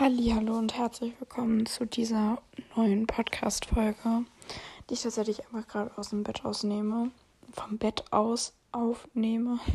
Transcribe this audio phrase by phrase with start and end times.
[0.00, 2.40] Hallo und herzlich willkommen zu dieser
[2.76, 4.26] neuen Podcast-Folge,
[4.88, 7.10] die ich tatsächlich einfach gerade aus dem Bett ausnehme,
[7.52, 9.58] vom Bett aus aufnehme.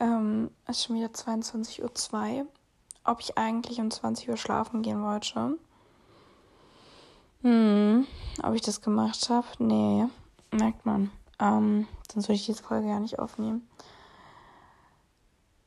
[0.00, 2.46] Ähm, es ist schon wieder 22.02 Uhr.
[3.02, 5.58] Ob ich eigentlich um 20 Uhr schlafen gehen wollte?
[7.42, 8.06] Hm,
[8.44, 9.48] ob ich das gemacht habe?
[9.58, 10.06] Nee,
[10.52, 11.10] merkt man.
[11.40, 13.68] Ähm, sonst würde ich diese Folge ja nicht aufnehmen.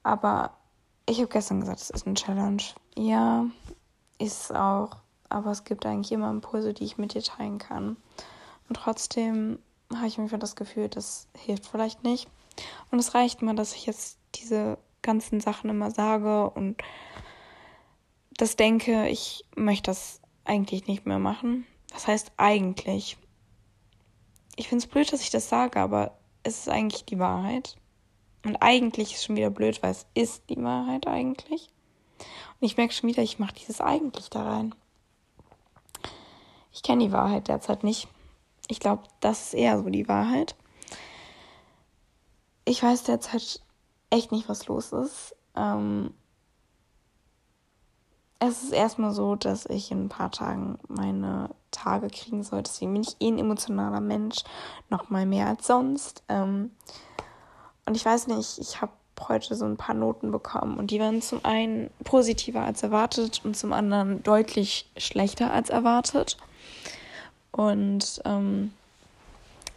[0.01, 0.55] Aber
[1.11, 2.63] ich habe gestern gesagt, es ist eine Challenge.
[2.95, 3.45] Ja,
[4.17, 4.91] ist es auch.
[5.27, 7.97] Aber es gibt eigentlich immer Impulse, die ich mit dir teilen kann.
[8.69, 9.59] Und trotzdem
[9.93, 12.29] habe ich mir das Gefühl, das hilft vielleicht nicht.
[12.91, 16.81] Und es reicht mal, dass ich jetzt diese ganzen Sachen immer sage und
[18.37, 21.65] das denke, ich möchte das eigentlich nicht mehr machen.
[21.91, 23.17] Das heißt eigentlich.
[24.55, 27.75] Ich finde es blöd, dass ich das sage, aber es ist eigentlich die Wahrheit.
[28.43, 31.69] Und eigentlich ist schon wieder blöd, weil es ist die Wahrheit eigentlich.
[32.19, 34.75] Und ich merke schon wieder, ich mache dieses eigentlich da rein.
[36.71, 38.07] Ich kenne die Wahrheit derzeit nicht.
[38.67, 40.55] Ich glaube, das ist eher so die Wahrheit.
[42.65, 43.61] Ich weiß derzeit
[44.09, 45.35] echt nicht, was los ist.
[45.55, 46.13] Ähm,
[48.39, 52.63] es ist erstmal so, dass ich in ein paar Tagen meine Tage kriegen soll.
[52.63, 54.37] Deswegen bin ich eh ein emotionaler Mensch.
[54.89, 56.23] Noch mal mehr als sonst.
[56.27, 56.71] Ähm,
[57.91, 58.93] und ich weiß nicht, ich habe
[59.27, 63.57] heute so ein paar Noten bekommen und die waren zum einen positiver als erwartet und
[63.57, 66.37] zum anderen deutlich schlechter als erwartet.
[67.51, 68.71] Und ähm,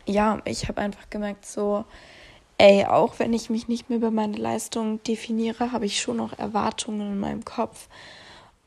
[0.06, 1.84] ja, ich habe einfach gemerkt, so,
[2.58, 6.38] ey, auch wenn ich mich nicht mehr über meine Leistung definiere, habe ich schon noch
[6.38, 7.88] Erwartungen in meinem Kopf.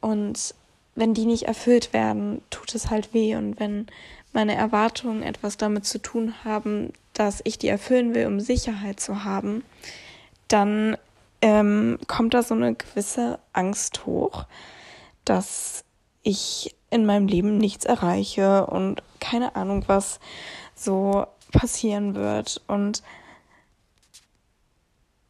[0.02, 0.56] Und
[0.96, 3.38] wenn die nicht erfüllt werden, tut es halt weh.
[3.38, 3.88] Und wenn
[4.34, 9.24] meine Erwartungen etwas damit zu tun haben, dass ich die erfüllen will, um Sicherheit zu
[9.24, 9.64] haben,
[10.48, 10.98] dann
[11.42, 14.46] ähm, kommt da so eine gewisse Angst hoch,
[15.26, 15.84] dass
[16.22, 20.20] ich in meinem Leben nichts erreiche und keine Ahnung, was
[20.76, 22.62] so passieren wird.
[22.68, 23.02] Und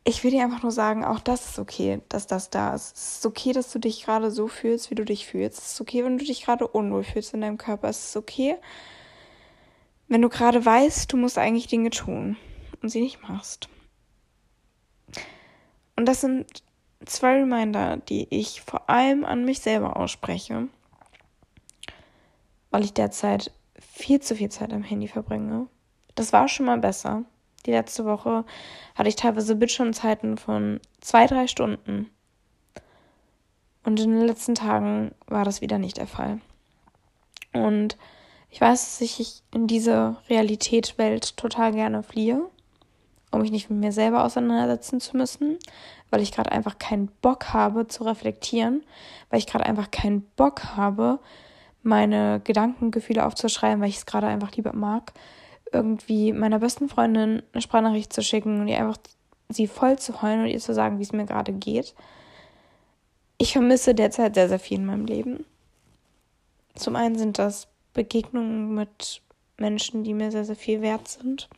[0.03, 2.97] ich will dir einfach nur sagen, auch das ist okay, dass das da ist.
[2.97, 5.57] Es ist okay, dass du dich gerade so fühlst, wie du dich fühlst.
[5.59, 7.88] Es ist okay, wenn du dich gerade unwohl fühlst in deinem Körper.
[7.88, 8.57] Es ist okay,
[10.07, 12.38] wenn du gerade weißt, du musst eigentlich Dinge tun
[12.81, 13.69] und sie nicht machst.
[15.95, 16.63] Und das sind
[17.06, 20.67] zwei Reminder, die ich vor allem an mich selber ausspreche,
[22.69, 25.67] weil ich derzeit viel zu viel Zeit am Handy verbringe.
[26.16, 27.23] Das war schon mal besser.
[27.66, 28.46] Die letzte Woche
[28.96, 32.09] hatte ich teilweise Bildschirmzeiten von zwei, drei Stunden.
[33.84, 36.40] Und in den letzten Tagen war das wieder nicht der Fall.
[37.53, 37.97] Und
[38.50, 42.41] ich weiß, dass ich in diese Realitätswelt total gerne fliehe,
[43.31, 45.58] um mich nicht mit mir selber auseinandersetzen zu müssen,
[46.09, 48.84] weil ich gerade einfach keinen Bock habe zu reflektieren,
[49.30, 51.19] weil ich gerade einfach keinen Bock habe,
[51.84, 55.14] meine Gedanken, Gefühle aufzuschreiben, weil ich es gerade einfach lieber mag,
[55.72, 58.97] irgendwie meiner besten Freundin eine Sprachnachricht zu schicken und ihr einfach
[59.50, 61.96] sie voll zu heulen und ihr zu sagen, wie es mir gerade geht.
[63.38, 65.46] Ich vermisse derzeit sehr, sehr viel in meinem Leben.
[66.75, 69.24] Zum einen sind das Begegnungen mit
[69.58, 71.50] Menschen, die mir sehr, sehr viel wert sind.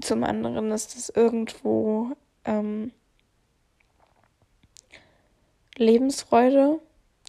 [0.00, 2.12] Zum anderen ist es irgendwo
[2.44, 2.92] ähm,
[5.76, 6.78] Lebensfreude.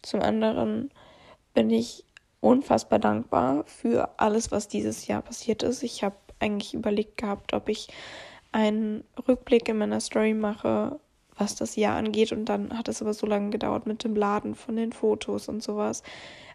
[0.02, 0.92] Zum anderen
[1.52, 2.04] bin ich
[2.40, 5.82] unfassbar dankbar für alles, was dieses Jahr passiert ist.
[5.82, 7.88] Ich habe eigentlich überlegt gehabt, ob ich
[8.52, 11.00] einen Rückblick in meiner Story mache,
[11.42, 12.32] was das Jahr angeht.
[12.32, 15.62] Und dann hat es aber so lange gedauert mit dem Laden von den Fotos und
[15.62, 16.02] sowas.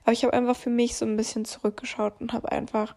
[0.03, 2.95] Aber ich habe einfach für mich so ein bisschen zurückgeschaut und habe einfach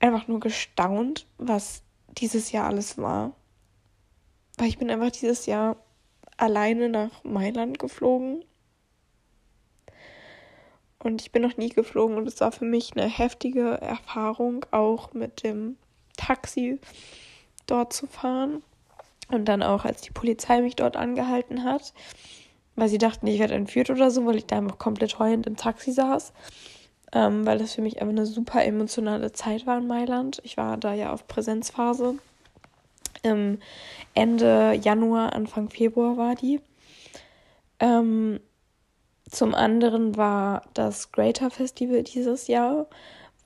[0.00, 3.34] einfach nur gestaunt, was dieses Jahr alles war.
[4.58, 5.76] Weil ich bin einfach dieses Jahr
[6.36, 8.44] alleine nach Mailand geflogen.
[10.98, 15.14] Und ich bin noch nie geflogen und es war für mich eine heftige Erfahrung, auch
[15.14, 15.76] mit dem
[16.16, 16.80] Taxi
[17.66, 18.62] dort zu fahren.
[19.30, 21.92] Und dann auch, als die Polizei mich dort angehalten hat
[22.78, 25.56] weil sie dachten, ich werde entführt oder so, weil ich da einfach komplett heulend im
[25.56, 26.32] Taxi saß.
[27.12, 30.40] Ähm, weil das für mich einfach eine super emotionale Zeit war in Mailand.
[30.44, 32.18] Ich war da ja auf Präsenzphase.
[33.24, 33.58] Ähm,
[34.14, 36.60] Ende Januar, Anfang Februar war die.
[37.80, 38.40] Ähm,
[39.28, 42.86] zum anderen war das Greater Festival dieses Jahr,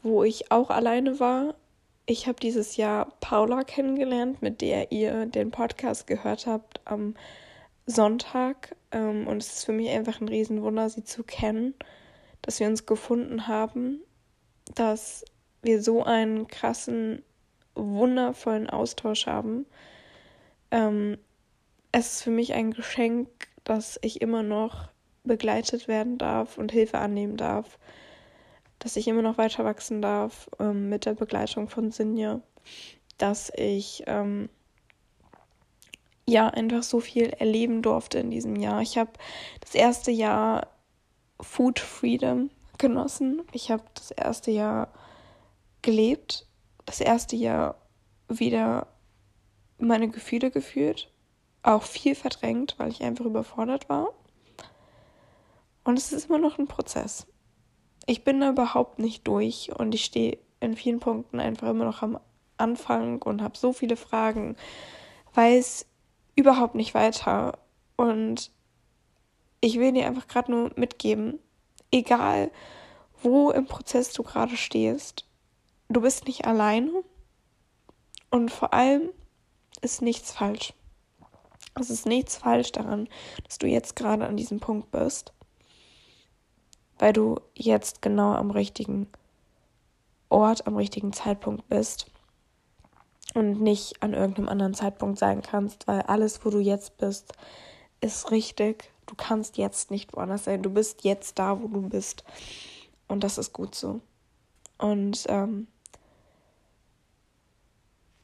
[0.03, 1.55] wo ich auch alleine war.
[2.05, 7.15] Ich habe dieses Jahr Paula kennengelernt, mit der ihr den Podcast gehört habt am
[7.87, 11.75] Sonntag ähm, und es ist für mich einfach ein Riesenwunder, sie zu kennen,
[12.43, 14.01] dass wir uns gefunden haben,
[14.75, 15.25] dass
[15.63, 17.23] wir so einen krassen,
[17.75, 19.67] wundervollen Austausch haben.
[20.73, 21.19] Ähm,
[21.93, 23.29] es ist für mich ein Geschenk,
[23.63, 24.89] dass ich immer noch
[25.23, 27.79] begleitet werden darf und Hilfe annehmen darf,
[28.83, 32.41] dass ich immer noch weiter wachsen darf ähm, mit der Begleitung von Sinja,
[33.17, 34.49] dass ich ähm,
[36.27, 38.83] ja einfach so viel erleben durfte in diesem Jahr.
[38.83, 39.13] Ich habe
[39.61, 40.67] das erste Jahr
[41.41, 43.43] Food Freedom genossen.
[43.53, 44.93] Ich habe das erste Jahr
[45.83, 46.47] gelebt,
[46.85, 47.77] das erste Jahr
[48.29, 48.89] wieder
[49.79, 51.09] meine Gefühle gefühlt,
[51.63, 54.09] auch viel verdrängt, weil ich einfach überfordert war.
[55.85, 57.27] Und es ist immer noch ein Prozess.
[58.07, 62.03] Ich bin da überhaupt nicht durch und ich stehe in vielen Punkten einfach immer noch
[62.03, 62.19] am
[62.57, 64.57] Anfang und habe so viele Fragen,
[65.35, 65.87] weiß
[66.35, 67.59] überhaupt nicht weiter.
[67.97, 68.51] Und
[69.61, 71.39] ich will dir einfach gerade nur mitgeben,
[71.91, 72.51] egal
[73.23, 75.27] wo im Prozess du gerade stehst,
[75.89, 76.91] du bist nicht alleine
[78.31, 79.11] und vor allem
[79.81, 80.75] ist nichts falsch.
[81.79, 83.09] Es ist nichts falsch daran,
[83.45, 85.33] dass du jetzt gerade an diesem Punkt bist,
[87.03, 89.09] weil du jetzt genau am richtigen
[90.29, 92.07] Ort, am richtigen Zeitpunkt bist
[93.35, 97.33] und nicht an irgendeinem anderen Zeitpunkt sein kannst, weil alles, wo du jetzt bist,
[98.01, 98.93] ist richtig.
[99.07, 100.63] Du kannst jetzt nicht woanders sein.
[100.63, 102.23] Du bist jetzt da, wo du bist.
[103.09, 104.01] Und das ist gut so.
[104.79, 105.67] Und ähm,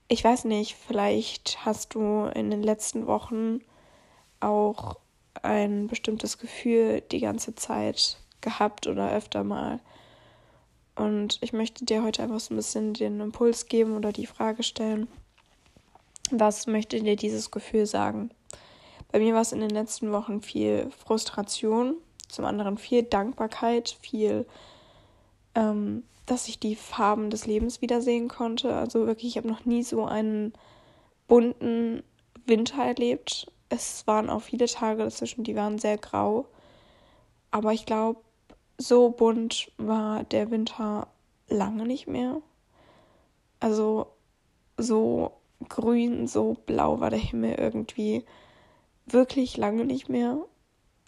[0.06, 3.58] ich weiß nicht, vielleicht hast du in den letzten Wochen
[4.38, 5.00] auch
[5.42, 9.80] ein bestimmtes Gefühl die ganze Zeit gehabt oder öfter mal.
[10.96, 14.62] Und ich möchte dir heute einfach so ein bisschen den Impuls geben oder die Frage
[14.62, 15.06] stellen,
[16.30, 18.30] was möchte dir dieses Gefühl sagen?
[19.12, 21.94] Bei mir war es in den letzten Wochen viel Frustration,
[22.28, 24.46] zum anderen viel Dankbarkeit, viel,
[25.54, 28.74] ähm, dass ich die Farben des Lebens wiedersehen konnte.
[28.74, 30.52] Also wirklich, ich habe noch nie so einen
[31.26, 32.02] bunten
[32.44, 33.50] Winter erlebt.
[33.68, 36.46] Es waren auch viele Tage dazwischen, die waren sehr grau.
[37.50, 38.20] Aber ich glaube,
[38.78, 41.08] so bunt war der Winter
[41.48, 42.40] lange nicht mehr.
[43.60, 44.06] Also
[44.76, 45.32] so
[45.68, 48.24] grün, so blau war der Himmel irgendwie
[49.06, 50.38] wirklich lange nicht mehr.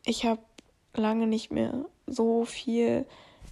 [0.05, 0.41] Ich habe
[0.95, 3.07] lange nicht mehr so viel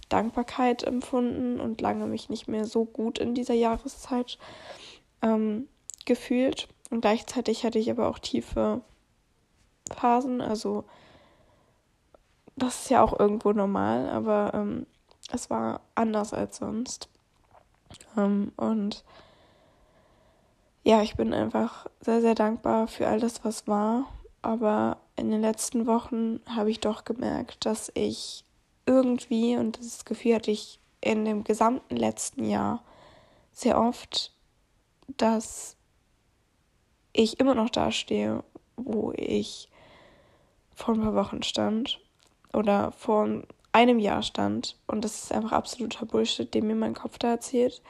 [0.09, 4.37] Dankbarkeit empfunden und lange mich nicht mehr so gut in dieser Jahreszeit
[5.21, 5.69] ähm,
[6.05, 6.67] gefühlt.
[6.89, 8.81] Und gleichzeitig hatte ich aber auch tiefe
[9.91, 10.83] Phasen, also
[12.59, 14.85] das ist ja auch irgendwo normal, aber ähm,
[15.31, 17.09] es war anders als sonst.
[18.17, 19.03] Ähm, und
[20.83, 24.05] ja, ich bin einfach sehr, sehr dankbar für all das, was war.
[24.41, 28.45] Aber in den letzten Wochen habe ich doch gemerkt, dass ich
[28.85, 32.83] irgendwie, und das Gefühl hatte ich in dem gesamten letzten Jahr
[33.51, 34.33] sehr oft,
[35.17, 35.75] dass
[37.11, 38.43] ich immer noch dastehe,
[38.77, 39.69] wo ich
[40.73, 41.99] vor ein paar Wochen stand
[42.53, 43.27] oder vor
[43.71, 44.77] einem Jahr stand.
[44.87, 47.81] Und das ist einfach absoluter Bullshit, den mir mein Kopf da erzählt.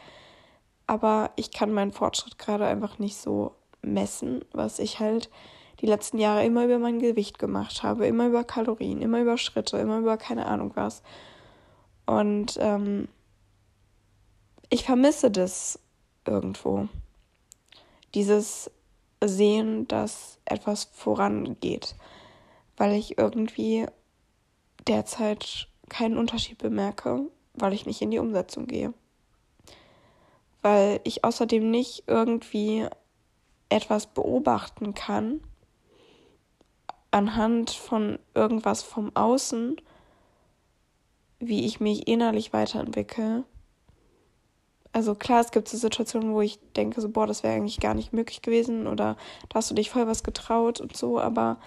[0.88, 5.30] Aber ich kann meinen Fortschritt gerade einfach nicht so messen, was ich halt
[5.82, 9.78] die letzten Jahre immer über mein Gewicht gemacht habe, immer über Kalorien, immer über Schritte,
[9.78, 11.04] immer über keine Ahnung was.
[12.06, 13.08] Und ähm,
[14.70, 15.80] ich vermisse das
[16.26, 16.90] irgendwo.
[18.14, 18.72] Dieses
[19.24, 21.96] Sehen, dass etwas vorangeht.
[22.78, 23.86] Weil ich irgendwie
[24.90, 27.22] derzeit keinen Unterschied bemerke,
[27.54, 28.94] weil ich nicht in die Umsetzung gehe.
[30.62, 32.88] Weil ich außerdem nicht irgendwie
[33.70, 35.42] etwas beobachten kann
[37.12, 39.78] anhand von irgendwas vom Außen,
[41.40, 43.46] wie ich mich innerlich weiterentwickle.
[44.92, 47.94] Also klar, es gibt so Situationen, wo ich denke, so, boah, das wäre eigentlich gar
[47.94, 49.18] nicht möglich gewesen oder
[49.50, 51.58] da hast du dich voll was getraut und so, aber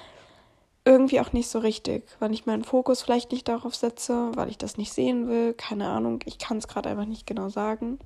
[0.84, 4.58] irgendwie auch nicht so richtig, weil ich meinen Fokus vielleicht nicht darauf setze, weil ich
[4.58, 5.54] das nicht sehen will.
[5.54, 7.98] Keine Ahnung, ich kann es gerade einfach nicht genau sagen.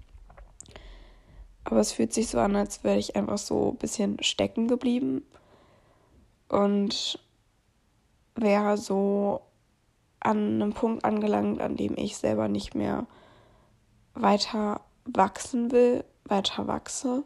[1.65, 5.25] Aber es fühlt sich so an, als wäre ich einfach so ein bisschen stecken geblieben
[6.49, 7.19] und
[8.37, 9.41] wäre so
[10.21, 13.07] an einem Punkt angelangt, an dem ich selber nicht mehr
[14.15, 17.25] weiter wachsen will, weiter wachse.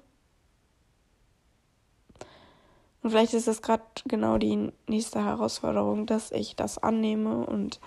[3.02, 7.80] Und vielleicht ist das gerade genau die nächste Herausforderung, dass ich das annehme und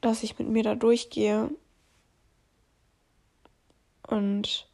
[0.00, 1.50] dass ich mit mir da durchgehe.
[4.06, 4.68] Und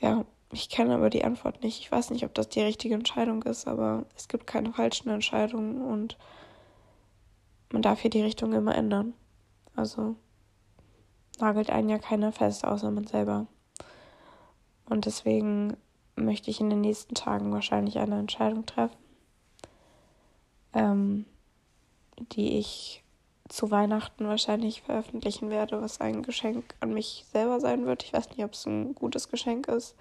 [0.00, 1.80] ja, ich kenne aber die Antwort nicht.
[1.80, 5.80] Ich weiß nicht, ob das die richtige Entscheidung ist, aber es gibt keine falschen Entscheidungen
[5.80, 6.18] und
[7.70, 9.14] man darf hier die Richtung immer ändern.
[9.74, 10.16] Also
[11.38, 13.46] nagelt einen ja keiner fest, außer man selber.
[14.86, 15.76] Und deswegen
[16.24, 18.96] möchte ich in den nächsten Tagen wahrscheinlich eine Entscheidung treffen,
[20.72, 21.24] ähm,
[22.32, 23.02] die ich
[23.48, 28.04] zu Weihnachten wahrscheinlich veröffentlichen werde, was ein Geschenk an mich selber sein wird.
[28.04, 29.94] Ich weiß nicht, ob es ein gutes Geschenk ist,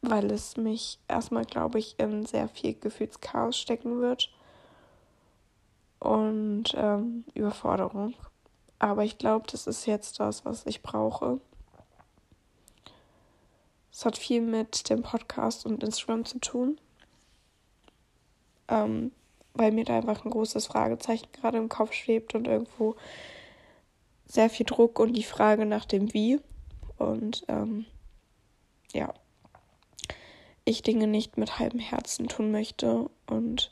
[0.00, 4.30] weil es mich erstmal, glaube ich, in sehr viel Gefühlschaos stecken wird
[5.98, 8.14] und ähm, Überforderung.
[8.78, 11.40] Aber ich glaube, das ist jetzt das, was ich brauche.
[13.92, 16.80] Es hat viel mit dem Podcast und Instagram zu tun.
[18.68, 19.12] Ähm,
[19.54, 22.96] weil mir da einfach ein großes Fragezeichen gerade im Kopf schwebt und irgendwo
[24.26, 26.40] sehr viel Druck und die Frage nach dem Wie.
[26.96, 27.84] Und ähm,
[28.92, 29.12] ja,
[30.64, 33.70] ich Dinge nicht mit halbem Herzen tun möchte und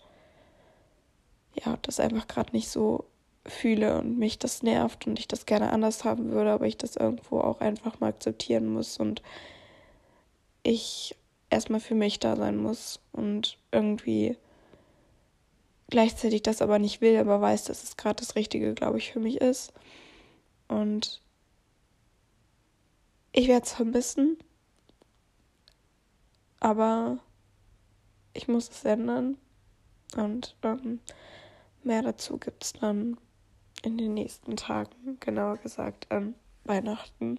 [1.54, 3.04] ja, das einfach gerade nicht so
[3.46, 6.96] fühle und mich das nervt und ich das gerne anders haben würde, aber ich das
[6.96, 9.22] irgendwo auch einfach mal akzeptieren muss und
[10.62, 11.16] ich
[11.50, 14.36] erstmal für mich da sein muss und irgendwie
[15.88, 19.20] gleichzeitig das aber nicht will, aber weiß, dass es gerade das Richtige, glaube ich, für
[19.20, 19.72] mich ist.
[20.68, 21.20] Und
[23.32, 24.38] ich werde es vermissen,
[26.60, 27.18] aber
[28.32, 29.36] ich muss es ändern.
[30.16, 31.00] Und ähm,
[31.82, 33.18] mehr dazu gibt es dann
[33.82, 37.38] in den nächsten Tagen, genauer gesagt an Weihnachten.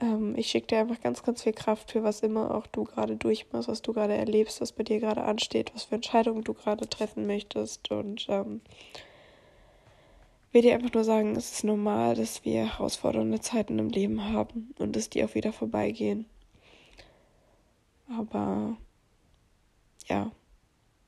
[0.00, 3.16] Ähm, ich schicke dir einfach ganz, ganz viel Kraft für was immer auch du gerade
[3.16, 6.88] durchmachst, was du gerade erlebst, was bei dir gerade ansteht, was für Entscheidungen du gerade
[6.88, 7.90] treffen möchtest.
[7.90, 8.60] Und ähm,
[10.52, 14.74] will dir einfach nur sagen, es ist normal, dass wir herausfordernde Zeiten im Leben haben
[14.78, 16.26] und dass die auch wieder vorbeigehen.
[18.10, 18.76] Aber
[20.06, 20.30] ja,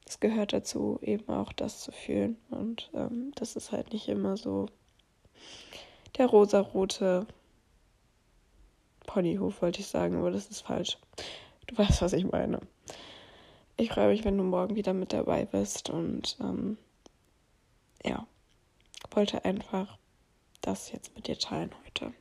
[0.06, 2.36] es gehört dazu, eben auch das zu fühlen.
[2.50, 4.66] Und ähm, das ist halt nicht immer so
[6.18, 7.26] der rosarote
[9.12, 10.96] Ponyhof, wollte ich sagen, aber das ist falsch.
[11.66, 12.60] Du weißt, was ich meine.
[13.76, 16.78] Ich freue mich, wenn du morgen wieder mit dabei bist und ähm,
[18.04, 18.24] ja,
[19.10, 19.98] wollte einfach
[20.60, 22.12] das jetzt mit dir teilen heute.